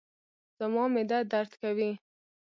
[0.57, 1.91] زما معده درد کوي